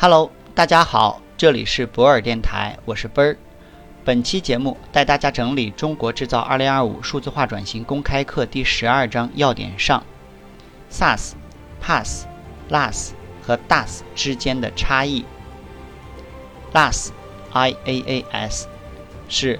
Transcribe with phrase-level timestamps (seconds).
[0.00, 3.36] Hello，大家好，这里是博尔电台，我是奔儿。
[4.04, 10.04] 本期节目带大家整理《中国制造2025数字化转型公开课》第十二章要点上
[10.88, 11.32] ，SaaS、
[11.82, 12.22] PaaS、
[12.70, 13.08] LaaS
[13.42, 15.24] 和 DaaS 之间的差异。
[16.72, 18.68] LaaS，I-A-A-S，
[19.28, 19.58] 是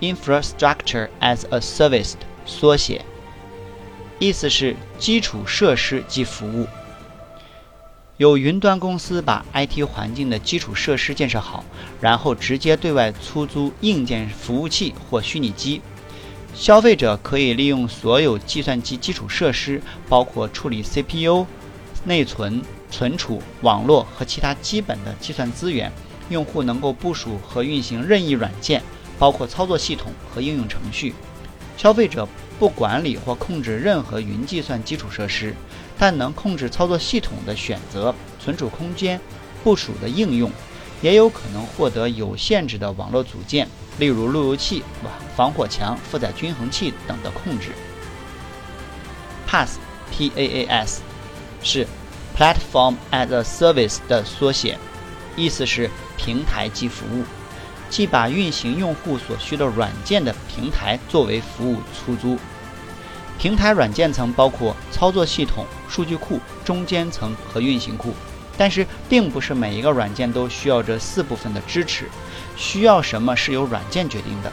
[0.00, 3.04] Infrastructure as a Service 的缩写，
[4.20, 6.68] 意思是基础设施及服务。
[8.18, 11.62] 有云端公司把 IT 环境的基础设施建设好，
[12.00, 15.82] 然后直接对外出租硬件服务器或虚拟机。
[16.54, 21.44] 消费者可以利用所有计算机基础设施，包括处理 CPU、
[22.04, 25.92] 内存、存储、网络和其他基本的计算资源。
[26.30, 28.82] 用户能够部署和运行任意软件，
[29.18, 31.14] 包括操作系统和应用程序。
[31.76, 32.26] 消费者
[32.58, 35.54] 不管理或控制任何云计算基础设施。
[35.98, 39.18] 但能控制操作系统的选择、存储空间、
[39.64, 40.52] 部署的应用，
[41.00, 43.66] 也有可能获得有限制的网络组件，
[43.98, 44.84] 例如路由器、
[45.34, 47.70] 防火墙、负载均衡器等的控制。
[49.48, 51.00] PaaS，P-A-A-S，
[51.62, 51.86] 是
[52.36, 54.78] Platform as a Service 的缩写，
[55.34, 57.24] 意思是平台即服务，
[57.88, 62.38] 即把运行用户所需的软件的平台作为服务出租。
[63.38, 68.14] 平台软件层包括操作系统、数据库、中间层和运行库，
[68.56, 72.08] 但是并不是每一个软件都需要这四部分的支持。
[72.56, 74.50] 需要什么是由软件决定的，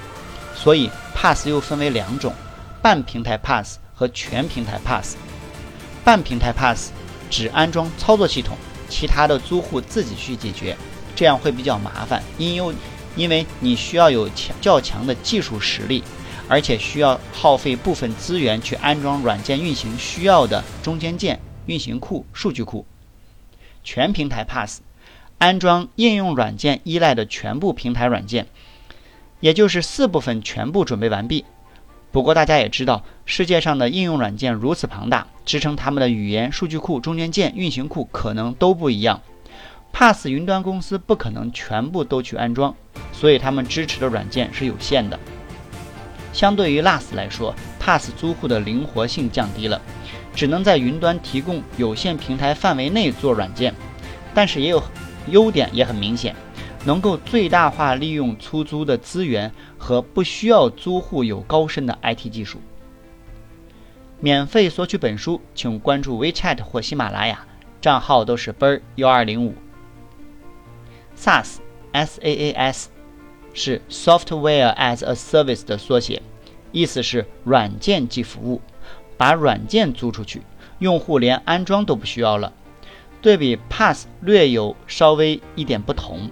[0.53, 2.33] 所以 PaaS 又分为两种：
[2.81, 5.13] 半平台 PaaS 和全平台 PaaS。
[6.03, 6.87] 半平台 PaaS
[7.29, 8.57] 只安装操作系统，
[8.89, 10.75] 其他的租户自己去解决，
[11.15, 12.75] 这样会比较麻烦，因为
[13.15, 16.03] 因为你需要有强较强的技术实力。
[16.49, 22.85] 而且需要耗费部分资源去安装软件运行需要的中间件、运行库、数据库。
[23.81, 24.81] 全平台 Pass，
[25.37, 28.47] 安装应用软件依赖的全部平台软件，
[29.39, 31.45] 也就是四部分全部准备完毕。
[32.11, 39.21] 不过大家也知道，世界上的应用软件如此庞大，支撑他们的语言、数据库、中间件、运行库可能都不一样。
[39.93, 42.75] ，Pass 云端公司不可能全部都去安装，
[43.23, 45.17] 所以他们支持的软件是有限的。
[46.33, 49.81] 相对于 LaaS 来说，PaaS 租户的灵活性降低了，
[50.35, 53.73] 只能在云端提供有限平台范围内做软件，
[54.33, 54.83] 但是也有
[55.29, 56.35] 优点，也很明显，
[56.83, 62.59] 能够最大化利用出租的资源和不需要租户有高深的 IT 技术。
[64.19, 67.39] 免费索取本书，请关注 WeChat 或喜马拉雅，
[67.79, 69.55] 账号都是 ber 幺二零五。
[71.17, 72.89] SaaS，S-A-A-S。
[73.53, 76.21] 是 Software as a Service 的缩写，
[76.71, 78.61] 意思是软件即服务，
[79.15, 80.41] 把软件租出去，
[80.79, 82.51] 用户连安装都不需要了。
[83.21, 86.29] 对比 Pass 略有稍微一点不同，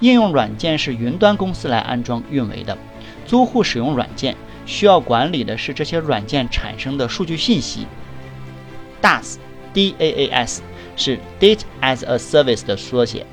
[0.00, 2.76] 应用软件是云端公司来安装运维的，
[3.24, 7.86] 租户使用软件需要管理的是这些软件产生的数据信息。
[9.00, 10.62] DaaS，D-A-A-S
[10.96, 13.24] 是 Data as a Service 的缩写，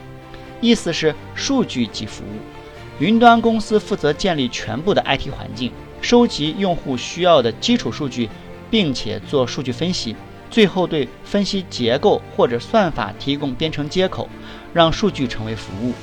[0.62, 2.53] 意思是数据即服务。
[3.00, 5.72] 云端公司负责建立全部的 IT 环境，
[6.02, 8.30] 收集用户需要的基础数据，
[8.70, 10.16] 并且做数据分析，
[10.52, 14.30] 最后对分析结构或者算法提供编程接口，
[14.74, 15.94] 让数据成为服务。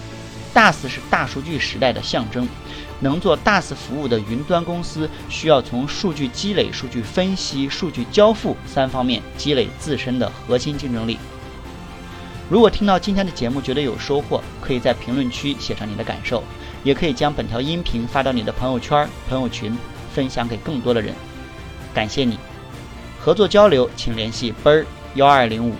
[0.53, 2.49] Das 是大数据时代的象征，
[2.99, 11.17] 能做 Das 服务的云端公司需要从数据积累、数据分析、数据交付三方面积累自身的核心竞争力。
[12.49, 16.43] 如果听到今天的节目觉得有收获，可以在评论区写上你的感受。
[16.83, 19.77] 也可以将本条音频发到你的朋友圈、朋友群，
[20.15, 21.15] 分享给更多的人。
[21.93, 22.39] 感谢你，
[23.19, 25.75] 合作交流请联系奔儿幺二零五。